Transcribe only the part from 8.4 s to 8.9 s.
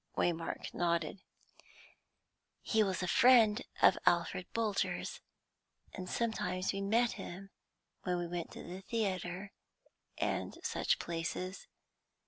to the